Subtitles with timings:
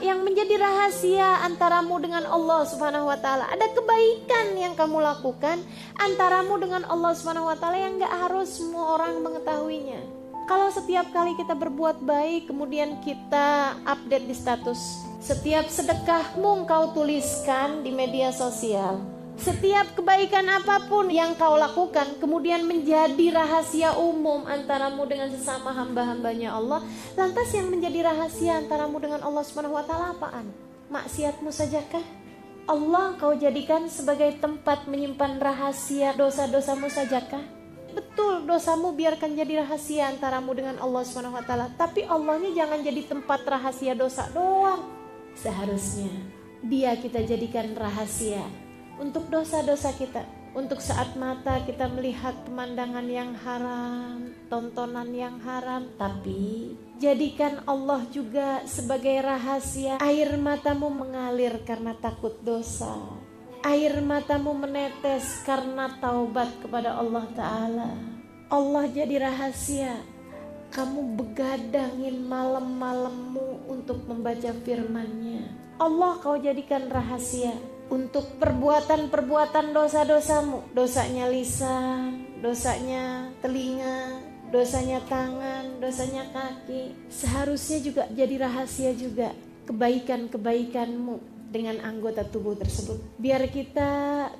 [0.00, 3.44] yang menjadi rahasia antaramu dengan Allah Subhanahu wa taala?
[3.52, 5.60] Ada kebaikan yang kamu lakukan
[6.00, 10.00] antaramu dengan Allah Subhanahu wa taala yang gak harus semua orang mengetahuinya.
[10.48, 14.80] Kalau setiap kali kita berbuat baik kemudian kita update di status,
[15.20, 22.68] setiap sedekahmu engkau tuliskan di media sosial, setiap kebaikan apa pun yang kau lakukan kemudian
[22.68, 26.84] menjadi rahasia umum antaramu dengan sesama hamba-hambanya Allah.
[27.16, 30.52] Lantas yang menjadi rahasia antaramu dengan Allah Subhanahu wa taala apaan?
[30.92, 32.04] Maksiatmu sajakah?
[32.68, 37.42] Allah kau jadikan sebagai tempat menyimpan rahasia dosa-dosamu sajakah?
[37.92, 43.02] Betul, dosamu biarkan jadi rahasia antaramu dengan Allah Subhanahu wa taala, tapi Allahnya jangan jadi
[43.04, 44.86] tempat rahasia dosa doang.
[45.36, 46.12] Seharusnya
[46.62, 48.40] dia kita jadikan rahasia
[49.00, 50.24] untuk dosa-dosa kita.
[50.52, 58.60] Untuk saat mata kita melihat pemandangan yang haram, tontonan yang haram, tapi jadikan Allah juga
[58.68, 59.96] sebagai rahasia.
[60.04, 63.00] Air matamu mengalir karena takut dosa.
[63.64, 67.90] Air matamu menetes karena taubat kepada Allah Ta'ala.
[68.52, 70.04] Allah jadi rahasia.
[70.68, 75.48] Kamu begadangin malam-malammu untuk membaca firman-Nya.
[75.80, 80.72] Allah kau jadikan rahasia untuk perbuatan-perbuatan dosa-dosamu.
[80.72, 86.96] Dosanya lisan, dosanya telinga, dosanya tangan, dosanya kaki.
[87.12, 89.36] Seharusnya juga jadi rahasia juga
[89.68, 92.96] kebaikan-kebaikanmu dengan anggota tubuh tersebut.
[93.20, 93.90] Biar kita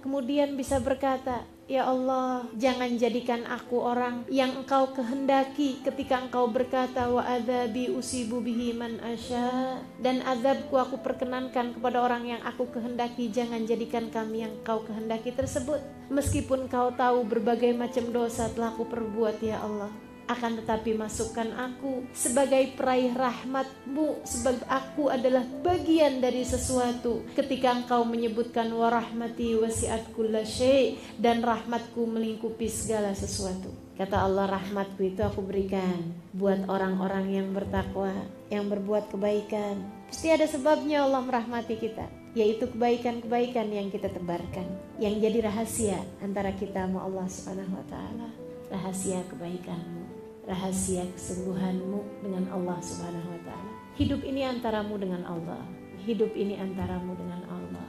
[0.00, 7.06] kemudian bisa berkata, Ya Allah, jangan jadikan aku orang yang engkau kehendaki ketika engkau berkata
[7.06, 9.78] wa adzabi usibu bihi man asya.
[10.02, 15.30] Dan azabku aku perkenankan kepada orang yang aku kehendaki jangan jadikan kami yang kau kehendaki
[15.30, 15.78] tersebut.
[16.10, 22.06] Meskipun kau tahu berbagai macam dosa telah aku perbuat ya Allah akan tetapi masukkan aku
[22.14, 27.26] sebagai peraih rahmatmu sebab aku adalah bagian dari sesuatu.
[27.34, 33.70] Ketika engkau menyebutkan warahmati wasiat kullasyai dan rahmatku melingkupi segala sesuatu.
[33.98, 38.10] Kata Allah rahmatku itu aku berikan buat orang-orang yang bertakwa
[38.48, 39.78] yang berbuat kebaikan.
[40.08, 44.64] Pasti ada sebabnya Allah merahmati kita yaitu kebaikan-kebaikan yang kita tebarkan
[44.96, 48.28] yang jadi rahasia antara kita sama Allah Subhanahu taala.
[48.72, 50.01] Rahasia kebaikanmu
[50.46, 53.72] rahasia kesungguhanmu dengan Allah Subhanahu wa taala.
[53.94, 55.62] Hidup ini antaramu dengan Allah.
[56.02, 57.88] Hidup ini antaramu dengan Allah.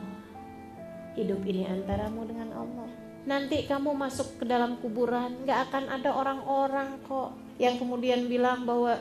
[1.18, 2.90] Hidup ini antaramu dengan Allah.
[3.24, 9.00] Nanti kamu masuk ke dalam kuburan, gak akan ada orang-orang kok yang kemudian bilang bahwa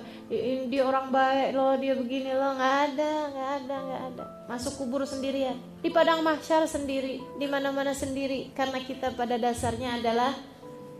[0.68, 4.24] dia orang baik loh, dia begini loh, nggak ada, nggak ada, nggak ada.
[4.46, 10.36] Masuk kubur sendirian, di padang mahsyar sendiri, di mana-mana sendiri, karena kita pada dasarnya adalah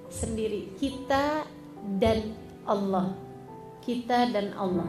[0.09, 0.75] sendiri.
[0.81, 1.45] Kita
[1.99, 2.35] dan
[2.67, 3.15] Allah.
[3.83, 4.87] Kita dan Allah.